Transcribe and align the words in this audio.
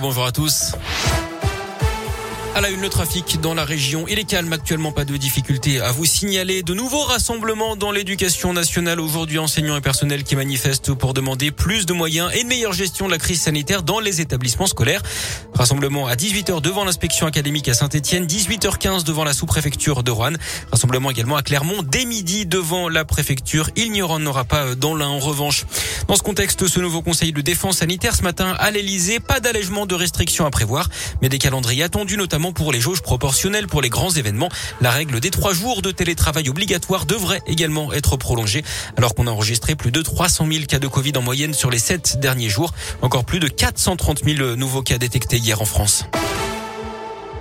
Bonjour 0.00 0.24
à 0.24 0.30
tous. 0.30 0.72
À 2.56 2.60
la 2.60 2.70
une, 2.70 2.82
le 2.82 2.88
trafic 2.88 3.40
dans 3.40 3.52
la 3.52 3.64
région. 3.64 4.06
Il 4.08 4.16
est 4.16 4.24
calme 4.24 4.52
actuellement, 4.52 4.92
pas 4.92 5.04
de 5.04 5.16
difficultés 5.16 5.80
à 5.80 5.90
vous 5.90 6.04
signaler. 6.04 6.62
De 6.62 6.72
nouveaux 6.72 7.02
rassemblements 7.02 7.74
dans 7.74 7.90
l'éducation 7.90 8.52
nationale. 8.52 9.00
Aujourd'hui, 9.00 9.40
enseignants 9.40 9.76
et 9.76 9.80
personnels 9.80 10.22
qui 10.22 10.36
manifestent 10.36 10.94
pour 10.94 11.14
demander 11.14 11.50
plus 11.50 11.84
de 11.84 11.92
moyens 11.92 12.30
et 12.32 12.42
une 12.42 12.46
meilleure 12.46 12.72
gestion 12.72 13.06
de 13.06 13.10
la 13.10 13.18
crise 13.18 13.40
sanitaire 13.40 13.82
dans 13.82 13.98
les 13.98 14.20
établissements 14.20 14.68
scolaires. 14.68 15.02
Rassemblement 15.52 16.06
à 16.06 16.14
18h 16.14 16.60
devant 16.60 16.84
l'inspection 16.84 17.26
académique 17.26 17.68
à 17.68 17.74
Saint-Etienne, 17.74 18.26
18h15 18.26 19.02
devant 19.02 19.24
la 19.24 19.32
sous-préfecture 19.32 20.04
de 20.04 20.12
Rouen. 20.12 20.34
Rassemblement 20.70 21.10
également 21.10 21.34
à 21.34 21.42
Clermont 21.42 21.82
dès 21.82 22.04
midi 22.04 22.46
devant 22.46 22.88
la 22.88 23.04
préfecture. 23.04 23.68
Il 23.74 23.90
n'y 23.90 24.02
en 24.02 24.24
aura 24.26 24.44
pas 24.44 24.76
dans 24.76 24.94
l'un 24.94 25.08
en 25.08 25.18
revanche. 25.18 25.64
Dans 26.06 26.14
ce 26.14 26.22
contexte, 26.22 26.68
ce 26.68 26.78
nouveau 26.78 27.02
conseil 27.02 27.32
de 27.32 27.40
défense 27.40 27.78
sanitaire 27.78 28.14
ce 28.14 28.22
matin 28.22 28.54
à 28.60 28.70
l'Elysée, 28.70 29.18
pas 29.18 29.40
d'allègement 29.40 29.86
de 29.86 29.96
restrictions 29.96 30.46
à 30.46 30.50
prévoir, 30.50 30.88
mais 31.20 31.28
des 31.28 31.38
calendriers 31.38 31.82
attendus 31.82 32.16
notamment 32.16 32.43
pour 32.52 32.72
les 32.72 32.80
jauges 32.80 33.00
proportionnelles 33.00 33.66
pour 33.66 33.82
les 33.82 33.88
grands 33.88 34.10
événements. 34.10 34.48
La 34.80 34.90
règle 34.90 35.20
des 35.20 35.30
trois 35.30 35.52
jours 35.52 35.82
de 35.82 35.90
télétravail 35.90 36.48
obligatoire 36.48 37.06
devrait 37.06 37.42
également 37.46 37.92
être 37.92 38.16
prolongée 38.16 38.64
alors 38.96 39.14
qu'on 39.14 39.26
a 39.26 39.30
enregistré 39.30 39.74
plus 39.74 39.92
de 39.92 40.02
300 40.02 40.46
000 40.50 40.64
cas 40.66 40.78
de 40.78 40.88
Covid 40.88 41.12
en 41.16 41.22
moyenne 41.22 41.54
sur 41.54 41.70
les 41.70 41.78
sept 41.78 42.18
derniers 42.20 42.48
jours. 42.48 42.72
Encore 43.02 43.24
plus 43.24 43.40
de 43.40 43.48
430 43.48 44.24
000 44.24 44.56
nouveaux 44.56 44.82
cas 44.82 44.98
détectés 44.98 45.38
hier 45.38 45.60
en 45.62 45.64
France. 45.64 46.04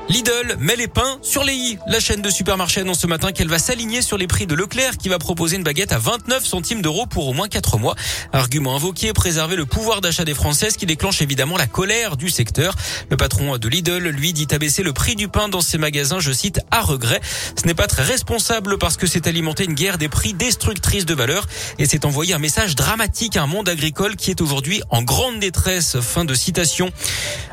Lidl 0.09 0.57
met 0.59 0.75
les 0.75 0.89
pains 0.89 1.17
sur 1.21 1.45
les 1.45 1.53
i. 1.53 1.77
La 1.87 1.99
chaîne 2.01 2.21
de 2.21 2.29
supermarchés 2.29 2.81
annonce 2.81 2.99
ce 2.99 3.07
matin 3.07 3.31
qu'elle 3.31 3.47
va 3.47 3.57
s'aligner 3.57 4.01
sur 4.01 4.17
les 4.17 4.27
prix 4.27 4.45
de 4.45 4.53
Leclerc 4.53 4.97
qui 4.97 5.07
va 5.07 5.17
proposer 5.17 5.55
une 5.55 5.63
baguette 5.63 5.93
à 5.93 5.97
29 5.97 6.45
centimes 6.45 6.81
d'euros 6.81 7.05
pour 7.05 7.27
au 7.27 7.33
moins 7.33 7.47
4 7.47 7.77
mois. 7.77 7.95
Argument 8.33 8.75
invoqué, 8.75 9.13
préserver 9.13 9.55
le 9.55 9.65
pouvoir 9.65 10.01
d'achat 10.01 10.25
des 10.25 10.33
Françaises 10.33 10.75
qui 10.75 10.85
déclenche 10.85 11.21
évidemment 11.21 11.57
la 11.57 11.67
colère 11.67 12.17
du 12.17 12.29
secteur. 12.29 12.75
Le 13.09 13.15
patron 13.15 13.57
de 13.57 13.69
Lidl, 13.69 14.09
lui, 14.09 14.33
dit 14.33 14.47
abaisser 14.51 14.83
le 14.83 14.91
prix 14.91 15.15
du 15.15 15.29
pain 15.29 15.47
dans 15.47 15.61
ses 15.61 15.77
magasins, 15.77 16.19
je 16.19 16.33
cite, 16.33 16.59
à 16.69 16.81
regret. 16.81 17.21
Ce 17.59 17.65
n'est 17.65 17.73
pas 17.73 17.87
très 17.87 18.03
responsable 18.03 18.77
parce 18.77 18.97
que 18.97 19.07
c'est 19.07 19.25
alimenter 19.25 19.63
une 19.63 19.73
guerre 19.73 19.97
des 19.97 20.09
prix 20.09 20.33
destructrice 20.33 21.05
de 21.05 21.13
valeur 21.13 21.47
et 21.79 21.85
c'est 21.85 22.03
envoyer 22.03 22.33
un 22.33 22.39
message 22.39 22.75
dramatique 22.75 23.37
à 23.37 23.43
un 23.43 23.47
monde 23.47 23.69
agricole 23.69 24.17
qui 24.17 24.31
est 24.31 24.41
aujourd'hui 24.41 24.81
en 24.89 25.01
grande 25.01 25.39
détresse. 25.39 25.99
Fin 26.01 26.25
de 26.25 26.33
citation. 26.33 26.91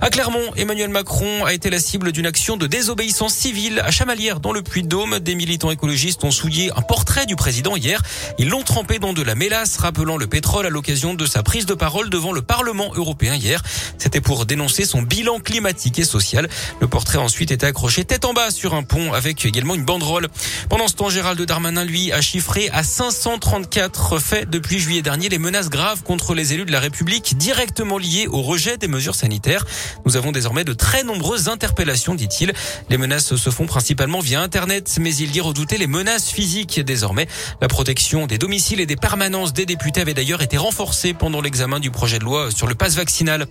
À 0.00 0.10
Clermont, 0.10 0.52
Emmanuel 0.56 0.90
Macron 0.90 1.44
a 1.44 1.54
été 1.54 1.70
la 1.70 1.78
cible 1.78 2.10
d'une 2.10 2.26
action 2.26 2.39
de 2.40 2.66
désobéissance 2.66 3.34
civile 3.34 3.80
à 3.84 3.90
Chamalières 3.90 4.40
dans 4.40 4.52
le 4.52 4.62
Puy-de-Dôme. 4.62 5.18
Des 5.18 5.34
militants 5.34 5.70
écologistes 5.70 6.24
ont 6.24 6.30
souillé 6.30 6.70
un 6.74 6.80
portrait 6.80 7.26
du 7.26 7.36
président 7.36 7.76
hier. 7.76 8.00
Ils 8.38 8.48
l'ont 8.48 8.62
trempé 8.62 8.98
dans 8.98 9.12
de 9.12 9.20
la 9.20 9.34
mélasse, 9.34 9.76
rappelant 9.76 10.16
le 10.16 10.26
pétrole 10.26 10.64
à 10.64 10.70
l'occasion 10.70 11.12
de 11.12 11.26
sa 11.26 11.42
prise 11.42 11.66
de 11.66 11.74
parole 11.74 12.08
devant 12.08 12.32
le 12.32 12.40
Parlement 12.40 12.92
européen 12.94 13.34
hier. 13.34 13.62
C'était 13.98 14.22
pour 14.22 14.46
dénoncer 14.46 14.86
son 14.86 15.02
bilan 15.02 15.38
climatique 15.38 15.98
et 15.98 16.04
social. 16.04 16.48
Le 16.80 16.88
portrait 16.88 17.18
ensuite 17.18 17.50
été 17.50 17.66
accroché 17.66 18.06
tête 18.06 18.24
en 18.24 18.32
bas 18.32 18.50
sur 18.50 18.74
un 18.74 18.84
pont 18.84 19.12
avec 19.12 19.44
également 19.44 19.74
une 19.74 19.84
banderole. 19.84 20.28
Pendant 20.70 20.88
ce 20.88 20.94
temps, 20.94 21.10
Gérald 21.10 21.40
Darmanin, 21.42 21.84
lui, 21.84 22.10
a 22.10 22.22
chiffré 22.22 22.70
à 22.72 22.82
534 22.82 24.18
faits 24.18 24.48
depuis 24.48 24.78
juillet 24.78 25.02
dernier 25.02 25.28
les 25.28 25.38
menaces 25.38 25.68
graves 25.68 26.02
contre 26.02 26.34
les 26.34 26.54
élus 26.54 26.64
de 26.64 26.72
la 26.72 26.80
République 26.80 27.36
directement 27.36 27.98
liées 27.98 28.28
au 28.28 28.40
rejet 28.40 28.78
des 28.78 28.88
mesures 28.88 29.14
sanitaires. 29.14 29.66
Nous 30.06 30.16
avons 30.16 30.32
désormais 30.32 30.64
de 30.64 30.72
très 30.72 31.04
nombreuses 31.04 31.48
interpellations, 31.48 32.14
dit 32.14 32.29
les 32.88 32.98
menaces 32.98 33.34
se 33.34 33.50
font 33.50 33.66
principalement 33.66 34.20
via 34.20 34.40
Internet, 34.40 34.96
mais 35.00 35.14
il 35.14 35.30
dit 35.30 35.40
redouter 35.40 35.78
les 35.78 35.86
menaces 35.86 36.30
physiques 36.30 36.80
désormais. 36.80 37.26
La 37.60 37.68
protection 37.68 38.26
des 38.26 38.38
domiciles 38.38 38.80
et 38.80 38.86
des 38.86 38.96
permanences 38.96 39.52
des 39.52 39.66
députés 39.66 40.00
avait 40.00 40.14
d'ailleurs 40.14 40.42
été 40.42 40.56
renforcée 40.56 41.12
pendant 41.14 41.40
l'examen 41.40 41.80
du 41.80 41.90
projet 41.90 42.18
de 42.18 42.24
loi 42.24 42.50
sur 42.50 42.66
le 42.66 42.74
passe 42.74 42.94
vaccinal. 42.94 43.46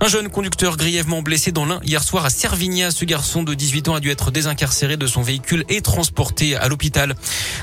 Un 0.00 0.08
jeune 0.08 0.28
conducteur 0.28 0.76
grièvement 0.76 1.22
blessé 1.22 1.52
dans 1.52 1.64
l'Ain 1.64 1.80
hier 1.82 2.02
soir 2.02 2.24
à 2.24 2.30
Servigna. 2.30 2.90
Ce 2.90 3.04
garçon 3.04 3.42
de 3.42 3.54
18 3.54 3.88
ans 3.88 3.94
a 3.94 4.00
dû 4.00 4.10
être 4.10 4.30
désincarcéré 4.30 4.96
de 4.96 5.06
son 5.06 5.22
véhicule 5.22 5.64
et 5.68 5.80
transporté 5.80 6.54
à 6.54 6.68
l'hôpital. 6.68 7.14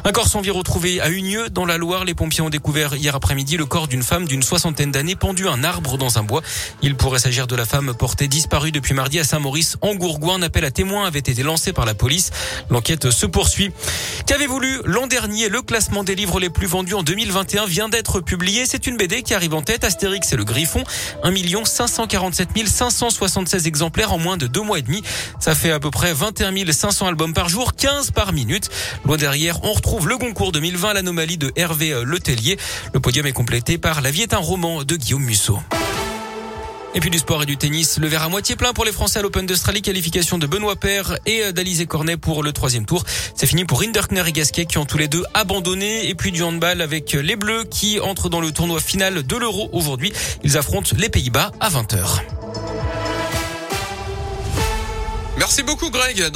Un 0.03 0.11
corps 0.11 0.27
sans 0.27 0.41
vie 0.41 0.49
retrouvé 0.49 0.99
à 0.99 1.09
Unieux 1.09 1.49
dans 1.49 1.65
la 1.65 1.77
Loire. 1.77 2.05
Les 2.05 2.15
pompiers 2.15 2.41
ont 2.41 2.49
découvert 2.49 2.95
hier 2.95 3.15
après-midi 3.15 3.57
le 3.57 3.65
corps 3.65 3.87
d'une 3.87 4.03
femme 4.03 4.27
d'une 4.27 4.41
soixantaine 4.41 4.91
d'années 4.91 5.15
pendue 5.15 5.47
à 5.47 5.51
un 5.51 5.63
arbre 5.63 5.97
dans 5.97 6.17
un 6.17 6.23
bois. 6.23 6.41
Il 6.81 6.95
pourrait 6.95 7.19
s'agir 7.19 7.45
de 7.45 7.55
la 7.55 7.65
femme 7.65 7.93
portée 7.93 8.27
disparue 8.27 8.71
depuis 8.71 8.93
mardi 8.93 9.19
à 9.19 9.23
Saint-Maurice 9.23 9.77
en 9.81 9.93
Gourgoin. 9.93 10.42
Appel 10.43 10.65
à 10.65 10.71
témoins 10.71 11.05
avait 11.05 11.19
été 11.19 11.33
lancé 11.41 11.73
par 11.73 11.85
la 11.85 11.93
police. 11.93 12.31
L'enquête 12.69 13.09
se 13.09 13.25
poursuit. 13.25 13.71
Qu'avez-vous 14.27 14.59
lu? 14.59 14.79
L'an 14.85 15.07
dernier 15.07 15.49
Le 15.49 15.61
classement 15.61 16.03
des 16.03 16.15
livres 16.15 16.39
les 16.39 16.49
plus 16.49 16.67
vendus 16.67 16.93
en 16.93 17.03
2021 17.03 17.65
vient 17.65 17.89
d'être 17.89 18.19
publié. 18.19 18.65
C'est 18.65 18.87
une 18.87 18.97
BD 18.97 19.23
qui 19.23 19.33
arrive 19.33 19.53
en 19.53 19.61
tête. 19.61 19.83
Astérix 19.83 20.31
et 20.33 20.35
le 20.35 20.43
Griffon. 20.43 20.83
1 21.23 21.33
540 21.65 22.07
47 22.07 22.67
576 22.67 23.67
exemplaires 23.67 24.13
en 24.13 24.17
moins 24.17 24.37
de 24.37 24.47
deux 24.47 24.61
mois 24.61 24.79
et 24.79 24.81
demi. 24.81 25.03
Ça 25.39 25.55
fait 25.55 25.71
à 25.71 25.79
peu 25.79 25.91
près 25.91 26.13
21 26.13 26.53
500 26.71 27.07
albums 27.07 27.33
par 27.33 27.49
jour, 27.49 27.75
15 27.75 28.11
par 28.11 28.33
minute. 28.33 28.69
Loin 29.05 29.17
derrière, 29.17 29.63
on 29.63 29.73
retrouve 29.73 30.07
le 30.07 30.17
Goncourt 30.17 30.51
2020, 30.51 30.93
l'anomalie 30.93 31.37
de 31.37 31.51
Hervé 31.55 31.93
Letellier. 32.03 32.57
Le 32.93 32.99
podium 32.99 33.25
est 33.25 33.31
complété 33.31 33.77
par 33.77 34.01
La 34.01 34.11
vie 34.11 34.21
est 34.21 34.33
un 34.33 34.37
roman 34.37 34.83
de 34.83 34.95
Guillaume 34.95 35.23
Musso. 35.23 35.59
Et 36.95 36.99
puis 36.99 37.09
du 37.09 37.17
sport 37.17 37.41
et 37.41 37.45
du 37.47 37.57
tennis, 37.57 37.97
le 37.97 38.07
verre 38.07 38.21
à 38.21 38.29
moitié 38.29 38.55
plein 38.55 38.71
pour 38.71 38.85
les 38.85 38.91
Français 38.91 39.17
à 39.17 39.21
l'Open 39.23 39.47
d'Australie, 39.47 39.81
qualification 39.81 40.37
de 40.37 40.45
Benoît 40.45 40.75
Paire 40.75 41.17
et 41.25 41.51
d'Alizé 41.51 41.87
Cornet 41.87 42.17
pour 42.17 42.43
le 42.43 42.53
troisième 42.53 42.85
tour. 42.85 43.03
C'est 43.35 43.47
fini 43.47 43.65
pour 43.65 43.81
Rinderkner 43.81 44.23
et 44.27 44.31
Gasquet 44.31 44.65
qui 44.65 44.77
ont 44.77 44.85
tous 44.85 44.99
les 44.99 45.07
deux 45.07 45.23
abandonné. 45.33 46.07
Et 46.07 46.13
puis 46.13 46.31
du 46.31 46.43
handball 46.43 46.81
avec 46.81 47.13
les 47.13 47.35
Bleus 47.35 47.63
qui 47.63 47.99
entrent 47.99 48.29
dans 48.29 48.41
le 48.41 48.51
tournoi 48.51 48.79
final 48.79 49.23
de 49.23 49.35
l'Euro 49.35 49.69
aujourd'hui. 49.71 50.13
Ils 50.43 50.55
affrontent 50.55 50.95
les 50.95 51.09
Pays-Bas 51.09 51.51
à 51.59 51.69
20h. 51.69 52.21
Merci 55.37 55.63
beaucoup 55.63 55.89
Greg. 55.89 56.31